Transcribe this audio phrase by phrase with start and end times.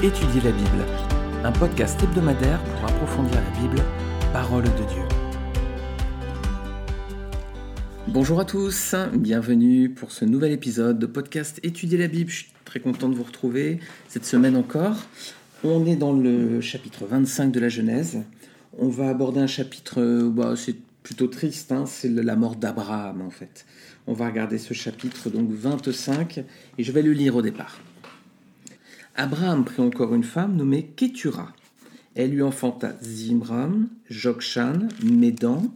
[0.00, 0.84] Étudier la Bible,
[1.42, 3.82] un podcast hebdomadaire pour approfondir la Bible,
[4.32, 5.02] parole de Dieu.
[8.06, 12.30] Bonjour à tous, bienvenue pour ce nouvel épisode de podcast Étudier la Bible.
[12.30, 14.98] Je suis très content de vous retrouver cette semaine encore.
[15.64, 18.22] On est dans le chapitre 25 de la Genèse.
[18.78, 23.30] On va aborder un chapitre, bah, c'est plutôt triste, hein, c'est la mort d'Abraham en
[23.30, 23.66] fait.
[24.06, 26.44] On va regarder ce chapitre donc 25
[26.78, 27.80] et je vais le lire au départ.
[29.20, 31.52] Abraham prit encore une femme nommée Ketura.
[32.14, 35.74] Elle lui enfanta Zimram, Jokshan, Médan,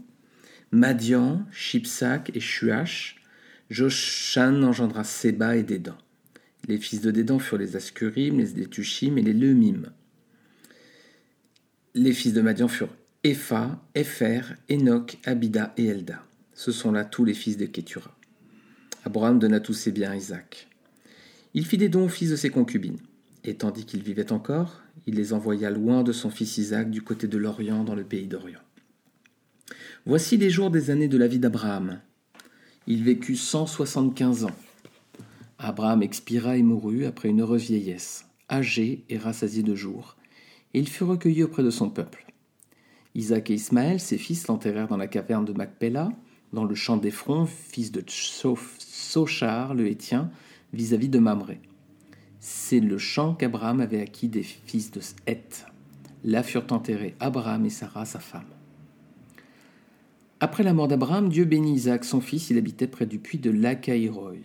[0.70, 3.16] Madian, Shipsak et Shuach.
[3.68, 5.98] Joshan engendra Seba et Dédan.
[6.68, 9.90] Les fils de Dédan furent les Ascurim, les Détushim et les Leumim.
[11.96, 16.24] Les fils de Madian furent Epha, Epher, Enoch, Abida et Elda.
[16.54, 18.16] Ce sont là tous les fils de Ketura.
[19.04, 20.68] Abraham donna tous ses biens à Isaac.
[21.54, 22.98] Il fit des dons aux fils de ses concubines.
[23.44, 27.26] Et tandis qu'il vivait encore, il les envoya loin de son fils Isaac du côté
[27.26, 28.60] de l'Orient dans le pays d'Orient.
[30.06, 32.00] Voici les jours des années de la vie d'Abraham.
[32.86, 34.56] Il vécut cent soixante-quinze ans.
[35.58, 40.16] Abraham expira et mourut après une heureuse vieillesse, âgé et rassasié de jours,
[40.74, 42.26] et il fut recueilli auprès de son peuple.
[43.14, 46.10] Isaac et Ismaël, ses fils, l'enterrèrent dans la caverne de Macpéla,
[46.52, 50.30] dans le champ d'Ephron, fils de Sochar, le Hétien,
[50.72, 51.60] vis-à-vis de Mamré.
[52.44, 55.64] C'est le champ qu'Abraham avait acquis des fils de Heth.
[56.24, 58.50] Là furent enterrés Abraham et Sarah, sa femme.
[60.40, 63.52] Après la mort d'Abraham, Dieu bénit Isaac, son fils, il habitait près du puits de
[63.52, 64.42] Lacaïroï.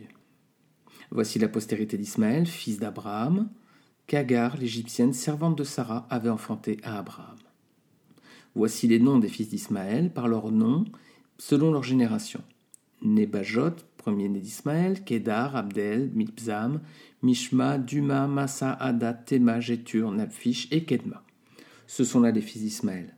[1.09, 3.49] Voici la postérité d'Ismaël, fils d'Abraham,
[4.05, 7.37] qu'Agar, l'Égyptienne, servante de Sarah, avait enfanté à Abraham.
[8.53, 10.85] Voici les noms des fils d'Ismaël par leur nom,
[11.39, 12.43] selon leur génération.
[13.01, 16.79] Nebajot, premier-né d'Ismaël, Kedar, Abdel, Mipzam,
[17.23, 21.23] Mishma, Duma, Massa, Ada, Tema, Jetur, Napfish et Kedma.
[21.87, 23.15] Ce sont là les fils d'Ismaël.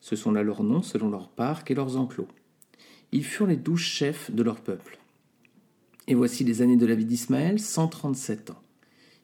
[0.00, 2.28] Ce sont là leurs noms selon leur parc et leurs enclos.
[3.10, 4.98] Ils furent les douze chefs de leur peuple.
[6.08, 8.62] Et voici les années de la vie d'Ismaël, 137 ans.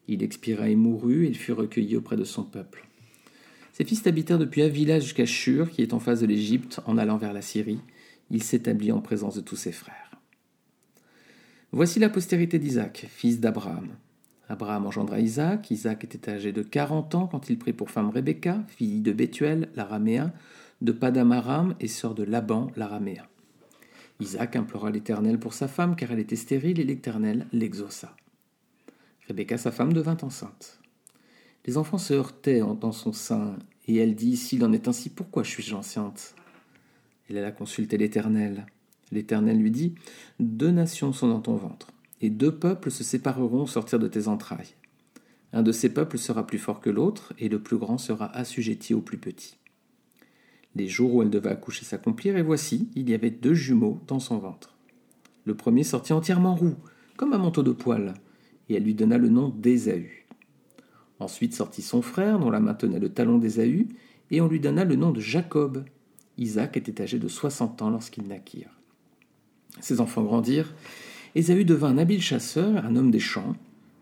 [0.09, 2.89] Il expira et mourut, et il fut recueilli auprès de son peuple.
[3.73, 7.19] Ses fils habitèrent depuis Avila jusqu'à Shur, qui est en face de l'Égypte, en allant
[7.19, 7.81] vers la Syrie.
[8.31, 10.11] Il s'établit en présence de tous ses frères.
[11.71, 13.91] Voici la postérité d'Isaac, fils d'Abraham.
[14.49, 15.71] Abraham engendra Isaac.
[15.71, 19.69] Isaac était âgé de quarante ans quand il prit pour femme Rebecca, fille de Bethuel,
[19.75, 20.33] l'araméen,
[20.81, 23.27] de Padamaram et sœur de Laban, l'araméen.
[24.21, 28.17] Isaac implora l'Éternel pour sa femme, car elle était stérile, et l'Éternel l'exauça.
[29.29, 30.81] Rebecca, sa femme, devint enceinte.
[31.67, 35.45] Les enfants se heurtaient dans son sein, et elle dit S'il en est ainsi, pourquoi
[35.45, 36.35] suis-je enceinte?
[37.29, 38.67] Elle alla consulter l'Éternel.
[39.13, 39.95] L'Éternel lui dit
[40.41, 41.89] Deux nations sont dans ton ventre
[42.21, 44.75] et deux peuples se sépareront au sortir de tes entrailles.
[45.53, 48.95] Un de ces peuples sera plus fort que l'autre, et le plus grand sera assujetti
[48.95, 49.57] au plus petit.
[50.75, 54.21] Les jours où elle devait accoucher s'accomplirent, et voici, il y avait deux jumeaux dans
[54.21, 54.77] son ventre.
[55.45, 56.77] Le premier sortit entièrement roux,
[57.17, 58.15] comme un manteau de poil,
[58.69, 60.27] et elle lui donna le nom d'Ésaü.
[61.21, 63.89] Ensuite sortit son frère, dont la main tenait le talon d'Ésaü,
[64.31, 65.85] et on lui donna le nom de Jacob.
[66.37, 68.79] Isaac était âgé de soixante ans lorsqu'ils naquirent.
[69.81, 70.75] Ses enfants grandirent,
[71.35, 73.55] Ésaü devint un habile chasseur, un homme des champs,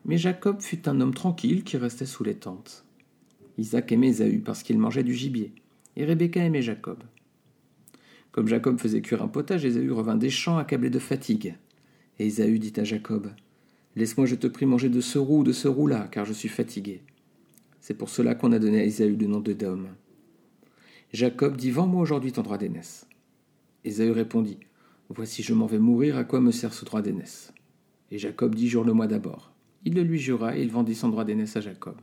[0.04, 2.84] mais Jacob fut un homme tranquille qui restait sous les tentes.
[3.59, 5.53] Isaac aimait Ésaü parce qu'il mangeait du gibier,
[5.97, 6.98] et Rebecca aimait Jacob.
[8.31, 11.56] Comme Jacob faisait cuire un potage, Ésaü revint des champs accablé de fatigue.
[12.19, 13.28] Et Ésaü dit à Jacob
[13.97, 17.00] Laisse-moi, je te prie, manger de ce roux, de ce roux-là, car je suis fatigué.
[17.81, 19.88] C'est pour cela qu'on a donné à Ésaü le nom de Dom.
[21.12, 23.06] Jacob dit Vends-moi aujourd'hui ton droit d'aînesse.
[23.84, 24.58] Ésaü répondit
[25.09, 27.53] Voici, je m'en vais mourir, à quoi me sert ce droit d'aînesse?
[28.11, 29.53] Et Jacob dit Jure-le-moi d'abord.
[29.84, 31.94] Il le lui jura, et il vendit son droit d'aînesse à Jacob.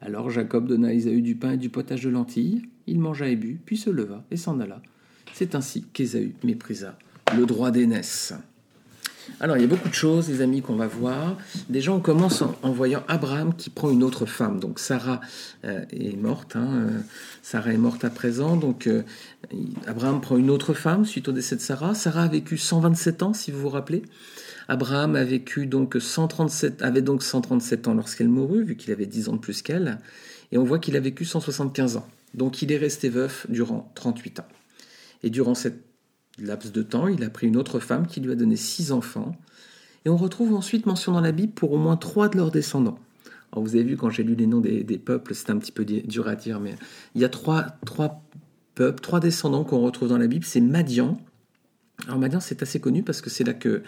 [0.00, 2.62] Alors Jacob donna à Ésaü du pain et du potage de lentilles.
[2.86, 4.80] Il mangea et but, puis se leva et s'en alla.
[5.34, 6.98] C'est ainsi qu'Ésaü méprisa
[7.36, 8.32] le droit d'aînesse.
[9.40, 11.36] Alors, il y a beaucoup de choses, les amis, qu'on va voir.
[11.68, 14.58] Déjà, on commence en, voyant Abraham qui prend une autre femme.
[14.58, 15.20] Donc, Sarah
[15.64, 16.56] euh, est morte.
[16.56, 17.00] Hein, euh,
[17.42, 18.56] Sarah est morte à présent.
[18.56, 19.02] Donc, euh,
[19.86, 21.94] Abraham prend une autre femme suite au décès de Sarah.
[21.94, 24.02] Sarah a vécu 127 ans, si vous vous rappelez.
[24.66, 29.28] Abraham a vécu donc 137, avait donc 137 ans lorsqu'elle mourut, vu qu'il avait 10
[29.28, 29.98] ans de plus qu'elle.
[30.50, 32.06] Et on voit qu'il a vécu 175 ans.
[32.34, 34.48] Donc, il est resté veuf durant 38 ans.
[35.22, 35.87] Et durant cette
[36.40, 39.32] laps de temps, il a pris une autre femme qui lui a donné six enfants.
[40.04, 42.98] Et on retrouve ensuite mention dans la Bible pour au moins trois de leurs descendants.
[43.52, 45.84] Alors vous avez vu quand j'ai lu les noms des, peuples, c'est un petit peu
[45.84, 46.74] dur à dire, mais
[47.14, 47.66] il y a trois,
[48.74, 50.44] peuples, trois descendants qu'on retrouve dans la Bible.
[50.44, 51.18] C'est Madian.
[52.06, 53.82] Alors Madian, c'est assez connu parce que c'est là que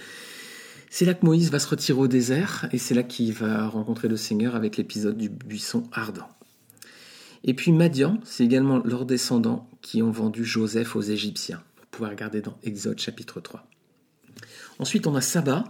[0.88, 4.08] C'est là que Moïse va se retirer au désert et c'est là qu'il va rencontrer
[4.08, 6.28] le Seigneur avec l'épisode du buisson ardent.
[7.44, 11.62] Et puis Madian, c'est également leurs descendants qui ont vendu Joseph aux Égyptiens.
[11.90, 13.66] Pouvez regarder dans Exode chapitre 3.
[14.78, 15.64] Ensuite, on a Saba.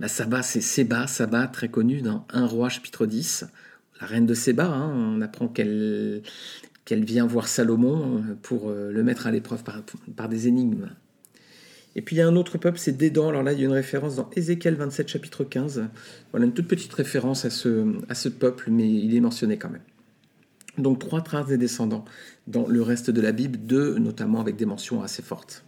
[0.00, 3.44] Bah, Saba, c'est Seba, Saba, très connu dans 1 roi chapitre 10.
[4.00, 6.22] La reine de Seba, hein, on apprend qu'elle
[6.84, 9.82] qu'elle vient voir Salomon pour euh, le mettre à l'épreuve par,
[10.16, 10.88] par des énigmes.
[11.94, 13.28] Et puis il y a un autre peuple, c'est Dédan.
[13.28, 15.84] Alors là, il y a une référence dans Ézéchiel 27, chapitre 15.
[16.30, 19.68] Voilà une toute petite référence à ce, à ce peuple, mais il est mentionné quand
[19.68, 19.82] même.
[20.78, 22.04] Donc trois traces des descendants
[22.46, 25.64] dans le reste de la Bible, deux notamment avec des mentions assez fortes.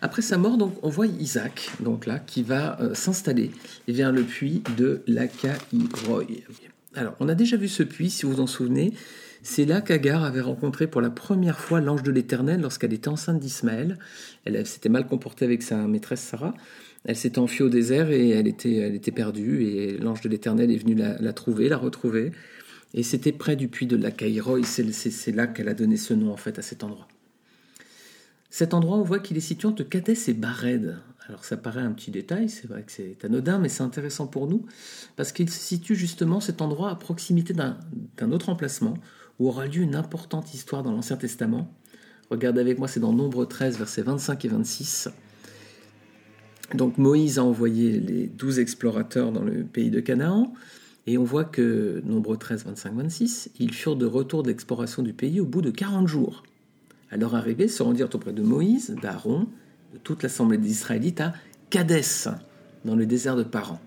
[0.00, 3.50] Après sa mort, donc, on voit Isaac, donc là, qui va euh, s'installer
[3.86, 6.24] vers le puits de l'Acaïroy.
[6.94, 8.92] Alors, on a déjà vu ce puits, si vous vous en souvenez.
[9.42, 13.38] C'est là qu'Agar avait rencontré pour la première fois l'ange de l'Éternel lorsqu'elle était enceinte
[13.38, 13.98] d'Ismaël.
[14.44, 16.54] Elle s'était mal comportée avec sa maîtresse Sarah.
[17.04, 19.64] Elle s'était enfuie au désert et elle était, elle était perdue.
[19.64, 22.32] Et l'ange de l'Éternel est venu la, trouver, la retrouver.
[22.94, 24.10] Et c'était près du puits de la
[24.62, 27.08] C'est là qu'elle a donné ce nom en fait à cet endroit.
[28.50, 31.00] Cet endroit, on voit qu'il est situé entre Kadès et Bared.
[31.28, 34.46] Alors ça paraît un petit détail, c'est vrai que c'est anodin, mais c'est intéressant pour
[34.46, 34.66] nous,
[35.16, 38.94] parce qu'il se situe justement cet endroit à proximité d'un autre emplacement
[39.38, 41.74] où aura lieu une importante histoire dans l'Ancien Testament.
[42.30, 45.08] Regardez avec moi, c'est dans Nombre 13, versets 25 et 26.
[46.74, 50.52] Donc Moïse a envoyé les douze explorateurs dans le pays de Canaan,
[51.06, 55.12] et on voit que, Nombre 13, 25, 26, ils furent de retour de l'exploration du
[55.12, 56.42] pays au bout de 40 jours.
[57.10, 59.46] À leur arrivée, se rendirent auprès de Moïse, d'Aaron,
[59.92, 61.34] de toute l'assemblée des Israélites à
[61.68, 62.28] Kadès,
[62.84, 63.80] dans le désert de Paran.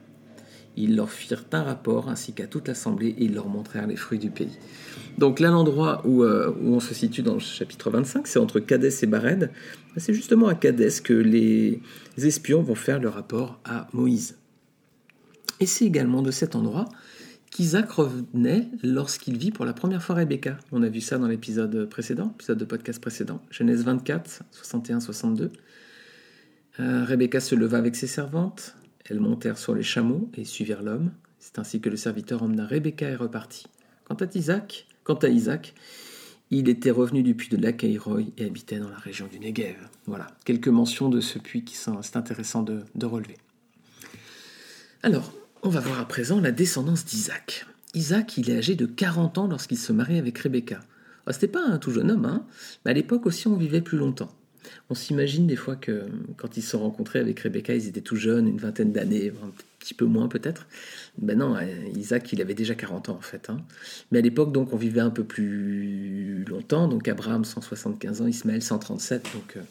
[0.80, 4.20] Ils leur firent un rapport ainsi qu'à toute l'assemblée et ils leur montrèrent les fruits
[4.20, 4.56] du pays.
[5.18, 8.60] Donc là, l'endroit où, euh, où, on se situe dans le chapitre 25, c'est entre
[8.60, 9.50] Cadès et Bared.
[9.98, 11.82] C'est justement à Cadès que les
[12.18, 14.38] espions vont faire le rapport à Moïse.
[15.60, 16.86] Et c'est également de cet endroit
[17.58, 20.60] qu'Isaac revenait lorsqu'il vit pour la première fois Rebecca.
[20.72, 25.50] On a vu ça dans l'épisode précédent, épisode de podcast précédent, Genèse 24, 61-62.
[26.80, 28.76] Euh, Rebecca se leva avec ses servantes,
[29.06, 31.12] elles montèrent sur les chameaux et suivirent l'homme.
[31.40, 33.66] C'est ainsi que le serviteur emmena Rebecca et repartit.
[34.06, 35.74] Quant à Isaac, Quant à Isaac,
[36.52, 39.78] il était revenu du puits de l'Acaïroy et habitait dans la région du Negev.
[40.06, 43.38] Voilà, quelques mentions de ce puits qui sont c'est intéressant de, relever.
[45.02, 45.34] Alors,
[45.64, 47.66] on va voir à présent la descendance d'Isaac.
[47.94, 50.80] Isaac, il est âgé de 40 ans lorsqu'il se marie avec Rebecca.
[51.26, 52.46] Ah, C'était pas un tout jeune homme, hein,
[52.86, 54.32] mais à l'époque aussi on vivait plus longtemps.
[54.90, 56.06] On s'imagine des fois que
[56.36, 59.32] quand ils se sont rencontrés avec Rebecca, ils étaient tout jeunes, une vingtaine d'années,
[59.80, 60.68] petit peu moins peut-être.
[61.18, 61.66] Ben non, euh,
[61.96, 63.50] Isaac, il avait déjà 40 ans en fait.
[63.50, 63.62] Hein.
[64.12, 66.88] Mais à l'époque, donc, on vivait un peu plus longtemps.
[66.88, 69.30] Donc Abraham, 175 ans, Ismaël, 137.
[69.34, 69.62] Donc euh,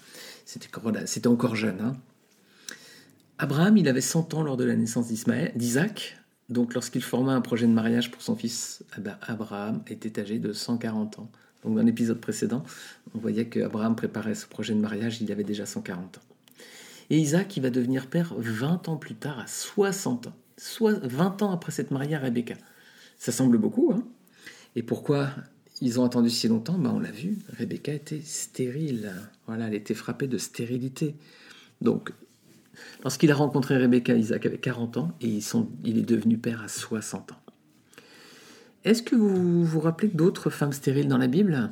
[0.44, 1.80] c'était encore jeune.
[1.80, 1.96] Hein.
[3.38, 6.16] Abraham, il avait 100 ans lors de la naissance d'Isaac.
[6.48, 10.38] Donc lorsqu'il forma un projet de mariage pour son fils, eh ben, Abraham était âgé
[10.38, 11.30] de 140 ans.
[11.62, 12.64] Donc dans l'épisode précédent,
[13.14, 16.20] on voyait qu'Abraham préparait ce projet de mariage, il avait déjà 140 ans.
[17.10, 20.36] Et Isaac, il va devenir père 20 ans plus tard, à 60 ans.
[20.56, 22.54] Soit 20 ans après cette mariée à Rebecca.
[23.18, 24.02] Ça semble beaucoup, hein
[24.76, 25.30] Et pourquoi
[25.82, 26.78] ils ont attendu si longtemps?
[26.78, 29.12] Ben, On l'a vu, Rebecca était stérile.
[29.46, 31.16] Voilà, elle était frappée de stérilité.
[31.82, 32.12] Donc,
[33.02, 35.38] lorsqu'il a rencontré Rebecca, Isaac avait 40 ans et
[35.85, 37.40] il est devenu père à 60 ans.
[38.85, 41.71] Est-ce que vous vous rappelez d'autres femmes stériles dans la Bible?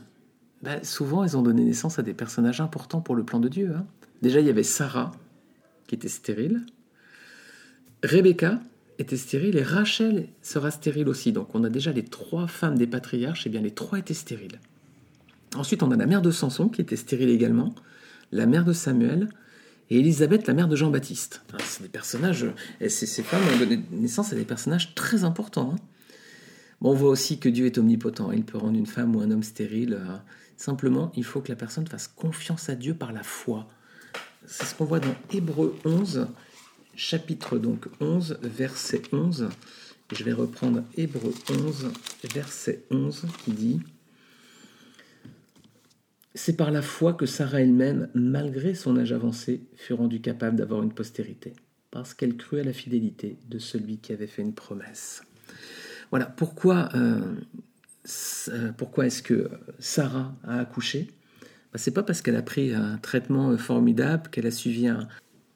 [0.63, 3.73] Ben, Souvent, elles ont donné naissance à des personnages importants pour le plan de Dieu.
[3.77, 3.87] Hein.
[4.23, 5.13] Déjà, il y avait Sarah,
[5.87, 6.63] qui était stérile.
[8.03, 8.61] Rebecca
[8.99, 11.33] était stérile et Rachel sera stérile aussi.
[11.33, 14.61] Donc on a déjà les trois femmes des patriarches, et bien les trois étaient stériles.
[15.57, 17.75] Ensuite on a la mère de Samson qui était stérile également,
[18.33, 19.29] la mère de Samuel
[19.91, 21.43] et Élisabeth, la mère de Jean-Baptiste.
[21.65, 22.47] C'est des personnages,
[22.81, 25.75] ces, ces femmes ont donné naissance à des personnages très importants.
[25.75, 25.81] Hein.
[26.87, 29.43] On voit aussi que Dieu est omnipotent, il peut rendre une femme ou un homme
[29.43, 29.95] stérile.
[29.95, 30.17] Euh,
[30.57, 33.69] simplement, il faut que la personne fasse confiance à Dieu par la foi.
[34.47, 36.27] C'est ce qu'on voit dans Hébreu 11,
[36.95, 39.49] chapitre donc 11, verset 11.
[40.13, 41.91] Je vais reprendre Hébreu 11,
[42.35, 43.81] verset 11, qui dit
[46.35, 50.83] C'est par la foi que Sarah elle-même, malgré son âge avancé, fut rendue capable d'avoir
[50.83, 51.53] une postérité,
[51.93, 55.23] parce qu'elle crut à la fidélité de celui qui avait fait une promesse.
[56.11, 57.37] Voilà pourquoi, euh,
[58.49, 59.49] euh, pourquoi est-ce que
[59.79, 61.09] Sarah a accouché?
[61.73, 65.07] Bah, c'est pas parce qu'elle a pris un traitement formidable, qu'elle a suivi un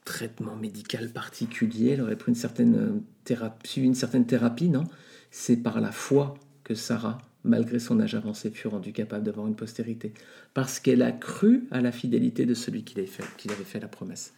[0.04, 4.84] traitement médical particulier, elle aurait pris une certaine euh, thérapie, une certaine thérapie, non?
[5.30, 9.56] C'est par la foi que Sarah, malgré son âge avancé, fut rendue capable d'avoir une
[9.56, 10.12] postérité.
[10.54, 13.88] Parce qu'elle a cru à la fidélité de celui qui, avait fait, avait fait la
[13.88, 14.32] promesse.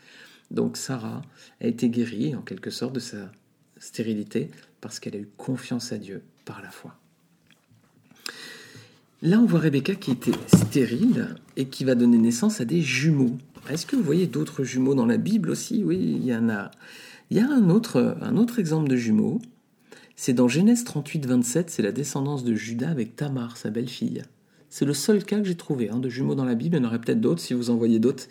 [0.50, 1.22] Donc Sarah
[1.60, 3.30] a été guérie en quelque sorte de sa
[3.78, 6.96] stérilité parce qu'elle a eu confiance à Dieu par la foi.
[9.22, 13.36] Là, on voit Rebecca qui était stérile et qui va donner naissance à des jumeaux.
[13.68, 15.84] Est-ce que vous voyez d'autres jumeaux dans la Bible aussi?
[15.84, 16.70] Oui, il y en a.
[17.30, 19.40] Il y a un autre, un autre exemple de jumeaux.
[20.22, 24.22] C'est dans Genèse 38, 27, c'est la descendance de Judas avec Tamar, sa belle-fille.
[24.68, 26.76] C'est le seul cas que j'ai trouvé hein, de jumeaux dans la Bible.
[26.76, 27.40] Il y en aurait peut-être d'autres.
[27.40, 28.24] Si vous en voyez d'autres,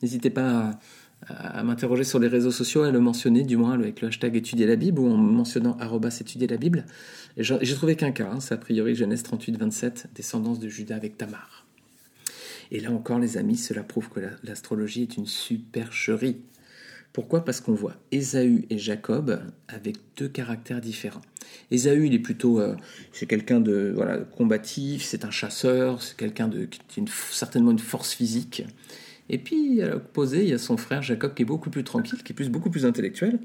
[0.00, 0.80] n'hésitez pas
[1.28, 4.66] à, m'interroger sur les réseaux sociaux, à le mentionner, du moins avec le hashtag étudier
[4.66, 5.76] la Bible ou en mentionnant
[6.18, 6.86] étudier la Bible.
[7.36, 11.18] J'ai trouvé qu'un cas, hein, c'est a priori Genèse 38, 27, descendance de Judas avec
[11.18, 11.66] Tamar.
[12.70, 16.38] Et là encore, les amis, cela prouve que l'astrologie est une supercherie.
[17.14, 17.44] Pourquoi?
[17.44, 21.22] Parce qu'on voit Ésaü et Jacob avec deux caractères différents.
[21.70, 22.74] Ésaü, il est plutôt, euh,
[23.12, 28.12] c'est quelqu'un de voilà combatif, c'est un chasseur, c'est quelqu'un de qui certainement une force
[28.12, 28.64] physique.
[29.28, 32.20] Et puis à l'opposé, il y a son frère Jacob qui est beaucoup plus tranquille,
[32.24, 33.38] qui est plus beaucoup plus intellectuel.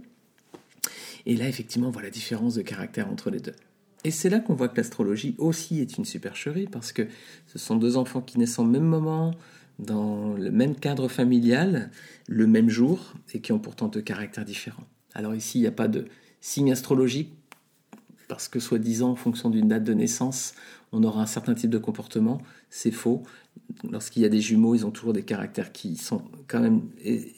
[1.27, 3.55] Et là, effectivement, on voit la différence de caractère entre les deux.
[4.03, 7.07] Et c'est là qu'on voit que l'astrologie aussi est une supercherie parce que
[7.45, 9.35] ce sont deux enfants qui naissent au même moment,
[9.79, 11.89] dans le même cadre familial,
[12.27, 14.88] le même jour, et qui ont pourtant deux caractères différents.
[15.13, 16.05] Alors ici, il n'y a pas de
[16.41, 17.33] signe astrologique,
[18.27, 20.53] parce que soi-disant, en fonction d'une date de naissance,
[20.91, 22.41] on aura un certain type de comportement.
[22.69, 23.24] C'est faux.
[23.89, 26.81] Lorsqu'il y a des jumeaux, ils ont toujours des caractères qui sont quand même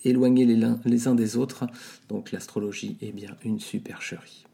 [0.03, 1.65] éloignés les, les uns des autres.
[2.09, 4.45] Donc l'astrologie est bien une supercherie.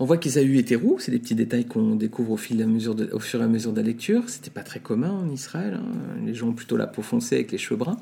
[0.00, 2.66] On voit qu'Ésaü était roux, c'est des petits détails qu'on découvre au, fur et à
[2.66, 4.28] mesure de la lecture.
[4.28, 5.74] C'était pas très commun en Israël.
[5.74, 6.20] Hein.
[6.24, 7.98] Les gens ont plutôt la peau foncée avec les cheveux bruns.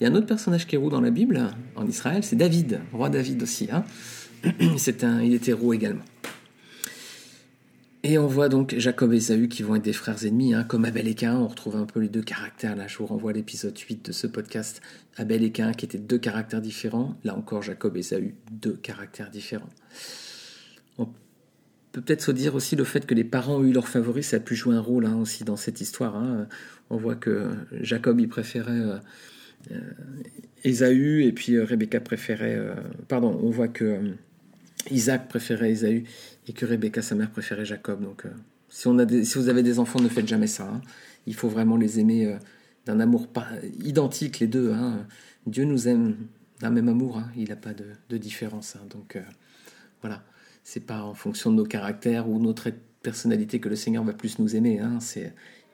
[0.00, 2.36] Il y a un autre personnage qui est roux dans la Bible, en Israël, c'est
[2.36, 3.68] David, roi David aussi.
[3.72, 3.84] Hein.
[5.02, 6.04] Un, il était roux également.
[8.02, 10.84] Et on voit donc Jacob et Ésaü qui vont être des frères ennemis, hein, comme
[10.84, 11.36] Abel et Cain.
[11.38, 12.76] On retrouve un peu les deux caractères.
[12.76, 14.80] Là, je vous renvoie l'épisode 8 de ce podcast.
[15.16, 17.16] Abel et Cain qui étaient deux caractères différents.
[17.24, 19.70] Là encore, Jacob et Ésaü, deux caractères différents.
[21.96, 24.36] Peut peut-être se dire aussi le fait que les parents ont eu leurs favoris, ça
[24.36, 26.14] a pu jouer un rôle hein, aussi dans cette histoire.
[26.14, 26.46] Hein.
[26.90, 27.48] On voit que
[27.80, 28.98] Jacob, il préférait euh,
[29.70, 29.80] euh,
[30.62, 32.60] Ésaü, et puis euh, Rebecca préférait...
[33.08, 34.12] pardon, on voit que
[34.90, 36.04] Isaac préférait Ésaü,
[36.46, 38.02] et que Rebecca, sa mère, préférait Jacob.
[38.02, 38.24] Donc,
[38.68, 40.68] si, on a si vous avez des enfants, ne faites jamais ça.
[40.68, 40.82] Hein.
[41.26, 42.36] Il faut vraiment les aimer
[42.84, 43.26] d'un amour
[43.82, 44.74] identique, les deux.
[45.46, 46.16] Dieu nous aime
[46.60, 48.76] d'un même amour, il n'a pas de, de différence.
[48.90, 49.16] Donc,
[50.02, 50.22] voilà
[50.66, 54.40] c'est pas en fonction de nos caractères ou notre personnalité que le Seigneur va plus
[54.40, 54.80] nous aimer.
[54.80, 54.98] Hein.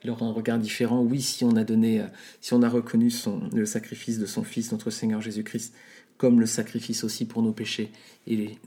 [0.03, 1.01] Il aura un regard différent.
[1.01, 2.05] Oui, si on a donné, euh,
[2.41, 3.11] si on a reconnu
[3.53, 5.73] le sacrifice de son Fils, notre Seigneur Jésus-Christ,
[6.17, 7.91] comme le sacrifice aussi pour nos péchés,
[8.27, 8.59] et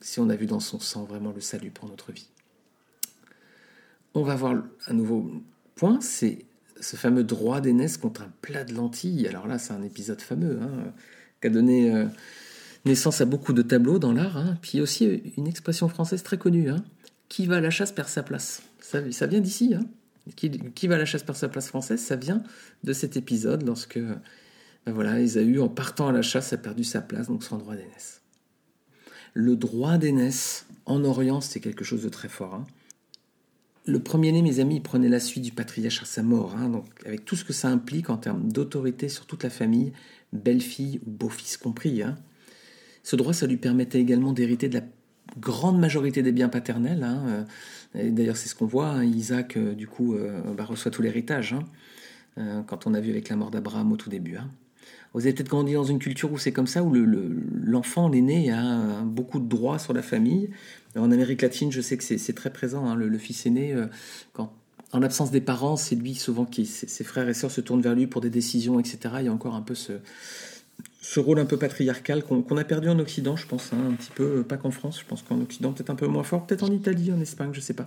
[0.00, 2.26] si on a vu dans son sang vraiment le salut pour notre vie.
[4.14, 5.30] On va voir un nouveau
[5.76, 6.46] point, c'est
[6.80, 9.28] ce fameux droit d'aînesse contre un plat de lentilles.
[9.28, 10.92] Alors là, c'est un épisode fameux hein,
[11.40, 12.06] qu'a donné euh,
[12.84, 14.58] naissance à beaucoup de tableaux dans l'art, hein.
[14.62, 16.84] puis aussi une expression française très connue, hein.
[17.28, 18.62] qui va à la chasse perd sa place.
[18.80, 19.74] Ça, vient d'ici.
[19.74, 19.86] Hein.
[20.36, 22.42] Qui, va à la chasse perd sa place française, ça vient
[22.82, 27.00] de cet épisode lorsque ben voilà, Esaü, en partant à la chasse, a perdu sa
[27.00, 28.20] place, donc son droit d'aînesse.
[29.32, 32.64] Le droit d'aînesse en Orient, c'était quelque chose de très fort.
[33.86, 37.24] Le premier-né, mes amis, il prenait la suite du patriarche à sa mort, donc avec
[37.24, 39.92] tout ce que ça implique en termes d'autorité sur toute la famille,
[40.32, 42.02] belle-fille ou beau-fils compris.
[43.04, 44.84] Ce droit, ça lui permettait également d'hériter de la
[45.38, 47.04] grande majorité des biens paternels.
[47.04, 47.46] Hein,
[47.96, 48.88] euh, d'ailleurs, c'est ce qu'on voit.
[48.88, 51.54] Hein, Isaac, euh, du coup, euh, bah, reçoit tout l'héritage.
[52.36, 54.36] Hein, quand on a vu avec la mort d'Abraham au tout début.
[55.12, 59.02] Vous avez peut-être grandi dans une culture où c'est comme ça, où l'enfant, l'aîné, a
[59.04, 60.50] beaucoup de droits sur la famille.
[60.96, 62.96] En Amérique latine, je sais que c'est très présent.
[62.96, 63.76] le, fils aîné,
[64.32, 64.52] quand,
[64.90, 67.94] en l'absence des parents, c'est lui souvent qui, ses, frères et sœurs se tournent vers
[67.94, 68.98] lui pour des décisions, etc.
[69.20, 69.92] Il y a encore un peu ce,
[71.00, 74.10] ce rôle un peu patriarcal qu'on a perdu en Occident, je pense, hein, un petit
[74.14, 76.72] peu, pas qu'en France, je pense qu'en Occident peut-être un peu moins fort, peut-être en
[76.72, 77.86] Italie, en Espagne, je sais pas,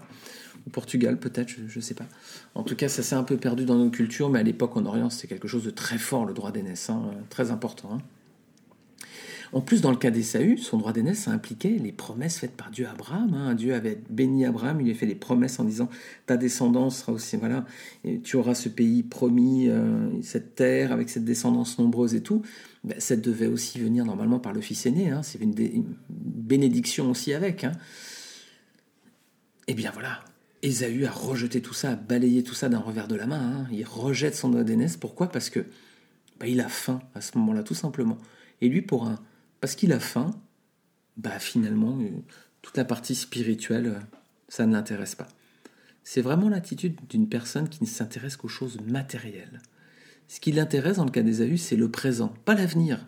[0.68, 2.06] au Portugal peut-être, je, ne sais pas.
[2.54, 4.86] En tout cas, ça s'est un peu perdu dans nos cultures, mais à l'époque en
[4.86, 7.90] Orient, c'était quelque chose de très fort, le droit d'aînesse, hein, très important.
[7.94, 8.02] Hein.
[9.54, 12.70] En plus, dans le cas d'Esaü, son droit d'aînesse, ça impliquait les promesses faites par
[12.70, 13.34] Dieu à Abraham.
[13.34, 13.56] Hein.
[13.56, 15.90] Dieu avait béni Abraham, il lui a fait des promesses en disant
[16.26, 17.66] ta descendance sera aussi, voilà,
[18.04, 22.42] et tu auras ce pays promis, euh, cette terre avec cette descendance nombreuse et tout.
[22.84, 25.10] Ben, ça devait aussi venir normalement par le fils aîné.
[25.10, 25.24] Hein.
[25.24, 25.54] C'est une,
[26.10, 27.64] bénédiction aussi avec.
[27.64, 27.72] Hein.
[29.68, 30.24] Eh bien voilà,
[30.62, 33.68] Ésaü a rejeté tout ça, a balayé tout ça d'un revers de la main.
[33.72, 34.98] Il rejette son droit d'aînesse.
[34.98, 35.28] Pourquoi?
[35.28, 35.66] Parce que
[36.40, 38.18] ben, il a faim à ce moment-là, tout simplement.
[38.62, 39.20] Et lui, pour un
[39.60, 40.32] parce qu'il a faim,
[41.18, 42.10] bah finalement, euh,
[42.62, 44.00] toute la partie spirituelle, euh,
[44.50, 45.28] ça ne l'intéresse pas.
[46.04, 49.62] C'est vraiment l'attitude d'une personne qui ne s'intéresse qu'aux choses matérielles.
[50.28, 53.06] Ce qui l'intéresse dans le cas d'Ésaü, c'est le présent, pas l'avenir.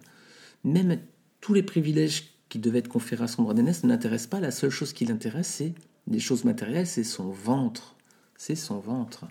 [0.64, 1.00] même
[1.42, 4.40] tous les privilèges qui devaient être conférés à son droit d'aînesse ne l'intéressent pas.
[4.40, 5.74] La seule chose qui l'intéresse, c'est
[6.08, 7.96] des choses matérielles, c'est son ventre.
[8.36, 9.28] C'est son ventre.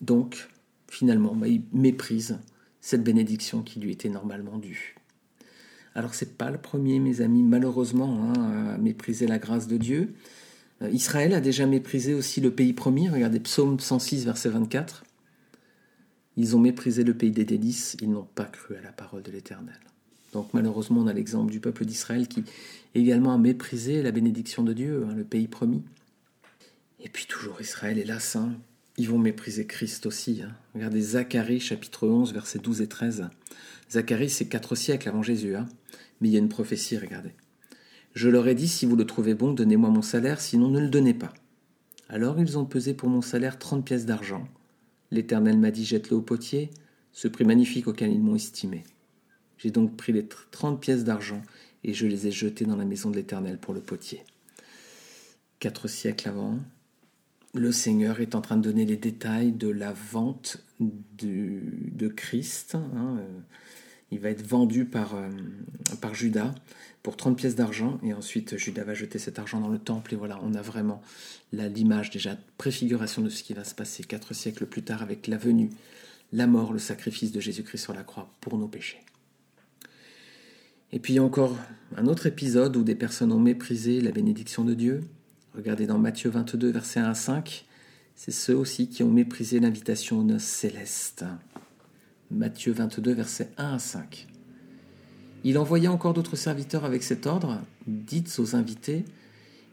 [0.00, 0.48] Donc,
[0.88, 2.38] finalement, bah, il méprise
[2.80, 4.96] cette bénédiction qui lui était normalement due.
[5.94, 10.14] Alors, c'est pas le premier, mes amis, malheureusement, hein, à mépriser la grâce de Dieu.
[10.82, 13.08] Euh, Israël a déjà méprisé aussi le pays promis.
[13.08, 15.04] Regardez Psaume 106, verset 24.
[16.36, 19.30] Ils ont méprisé le pays des délices, ils n'ont pas cru à la parole de
[19.30, 19.78] l'Éternel.
[20.32, 22.42] Donc malheureusement, on a l'exemple du peuple d'Israël qui
[22.96, 25.82] également a méprisé la bénédiction de Dieu, hein, le pays promis.
[26.98, 28.54] Et puis toujours Israël, hélas, hein,
[28.96, 30.42] ils vont mépriser Christ aussi.
[30.42, 30.54] Hein.
[30.74, 33.28] Regardez Zacharie chapitre 11, versets 12 et 13.
[33.90, 35.54] Zacharie, c'est quatre siècles avant Jésus,
[36.20, 37.32] mais il y a une prophétie, regardez.
[38.14, 40.88] Je leur ai dit, si vous le trouvez bon, donnez-moi mon salaire, sinon ne le
[40.88, 41.32] donnez pas.
[42.08, 44.46] Alors ils ont pesé pour mon salaire trente pièces d'argent.
[45.10, 46.70] L'Éternel m'a dit, jette-le au potier,
[47.12, 48.84] ce prix magnifique auquel ils m'ont estimé.
[49.58, 51.42] J'ai donc pris les trente pièces d'argent
[51.82, 54.22] et je les ai jetées dans la maison de l'Éternel pour le potier.
[55.58, 56.58] Quatre siècles avant,
[57.54, 62.74] le Seigneur est en train de donner les détails de la vente de Christ.
[62.74, 63.40] Hein, euh,
[64.10, 65.28] il va être vendu par, euh,
[66.12, 66.54] Judas
[67.02, 70.16] pour 30 pièces d'argent, et ensuite Judas va jeter cet argent dans le temple, et
[70.16, 71.02] voilà, on a vraiment
[71.52, 75.36] l'image déjà, préfiguration de ce qui va se passer quatre siècles plus tard avec la
[75.36, 75.70] venue,
[76.32, 79.00] la mort, le sacrifice de Jésus-Christ sur la croix pour nos péchés.
[80.92, 81.56] Et puis il y a encore
[81.96, 85.02] un autre épisode où des personnes ont méprisé la bénédiction de Dieu.
[85.54, 87.64] Regardez dans Matthieu 22, versets 1 à 5.
[88.16, 91.24] C'est ceux aussi qui ont méprisé l'invitation aux noces célestes.
[92.32, 94.26] Matthieu 22, versets 1 à 5.
[95.44, 99.04] Il envoya encore d'autres serviteurs avec cet ordre Dites aux invités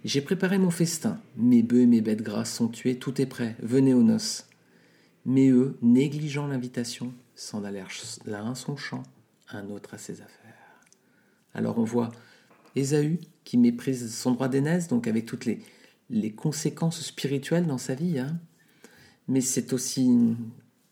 [0.05, 3.55] J'ai préparé mon festin, mes bœufs et mes bêtes grasses sont tués, tout est prêt,
[3.63, 4.45] venez aux noces.
[5.25, 7.89] Mais eux, négligeant l'invitation, s'en allèrent
[8.25, 9.01] l'un à son champ,
[9.49, 10.81] un autre à ses affaires.
[11.55, 12.11] Alors on voit
[12.75, 15.59] Ésaü qui méprise son droit d'aînesse, donc avec toutes les,
[16.09, 18.19] les conséquences spirituelles dans sa vie.
[18.19, 18.39] Hein.
[19.27, 20.35] Mais c'est aussi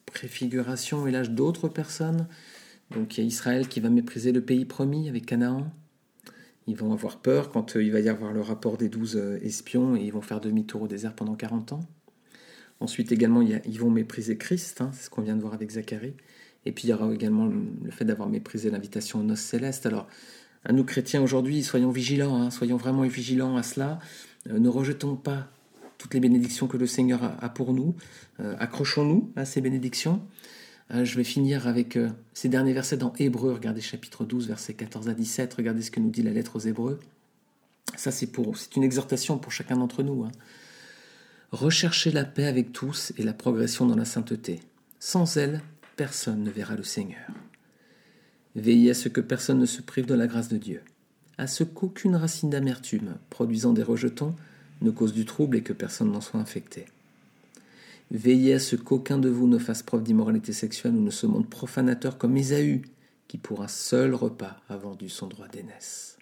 [0.06, 2.28] préfiguration et l'âge d'autres personnes.
[2.92, 5.72] Donc il y a Israël qui va mépriser le pays promis avec Canaan.
[6.68, 9.40] Ils vont avoir peur quand euh, il va y avoir le rapport des douze euh,
[9.42, 11.80] espions et ils vont faire demi-tour au désert pendant 40 ans.
[12.80, 16.14] Ensuite également, ils vont mépriser Christ, hein, c'est ce qu'on vient de voir avec Zacharie.
[16.66, 19.86] Et puis il y aura également le fait d'avoir méprisé l'invitation aux noces célestes.
[19.86, 20.08] Alors,
[20.65, 24.00] à nous chrétiens aujourd'hui, soyons vigilants, hein, soyons vraiment vigilants à cela.
[24.50, 25.48] Euh, ne rejetons pas
[25.98, 27.95] toutes les bénédictions que le Seigneur a, pour nous.
[28.39, 30.22] Euh, accrochons-nous à ces bénédictions.
[30.91, 31.98] Euh, je vais finir avec
[32.34, 33.54] ces derniers versets dans Hébreu.
[33.54, 35.54] Regardez chapitre 12, versets 14 à 17.
[35.54, 37.00] Regardez ce que nous dit la lettre aux Hébreux.
[37.95, 40.24] Ça, c'est pour, c'est une exhortation pour chacun d'entre nous.
[40.24, 40.32] Hein.
[41.52, 44.60] Recherchez la paix avec tous et la progression dans la sainteté.
[45.00, 45.62] Sans elle,
[45.95, 47.28] personne ne verra le Seigneur.
[48.56, 50.82] Veillez à ce que personne ne se prive de la grâce de Dieu,
[51.38, 54.36] à ce qu'aucune racine d'amertume, produisant des rejetons,
[54.82, 56.86] ne cause du trouble et que personne n'en soit infecté.
[58.12, 61.50] Veillez à ce qu'aucun de vous ne fasse preuve d'immoralité sexuelle ou ne se montre
[61.50, 62.82] profanateur comme Ésaü,
[63.28, 66.18] qui pour un seul repas a vendu son droit d'aînesse.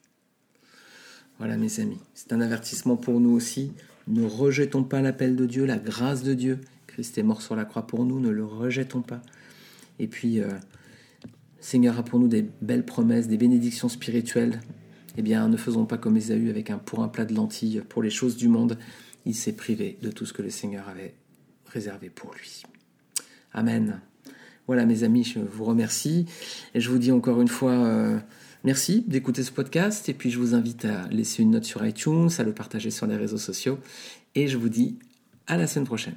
[1.37, 3.71] Voilà mes amis, c'est un avertissement pour nous aussi.
[4.07, 6.59] Ne rejetons pas l'appel de Dieu, la grâce de Dieu.
[6.87, 9.21] Christ est mort sur la croix pour nous, ne le rejetons pas.
[9.99, 10.49] Et puis, euh,
[11.67, 14.61] Seigneur a pour nous des belles promesses, des bénédictions spirituelles,
[15.17, 18.01] eh bien, ne faisons pas comme Ésaü avec un pour un plat de lentilles pour
[18.01, 18.77] les choses du monde.
[19.25, 21.13] Il s'est privé de tout ce que le Seigneur avait
[21.65, 22.63] réservé pour lui.
[23.51, 23.99] Amen.
[24.65, 26.25] Voilà, mes amis, je vous remercie
[26.73, 28.17] et je vous dis encore une fois euh,
[28.63, 32.29] merci d'écouter ce podcast et puis je vous invite à laisser une note sur iTunes,
[32.37, 33.77] à le partager sur les réseaux sociaux
[34.35, 34.99] et je vous dis
[35.47, 36.15] à la semaine prochaine.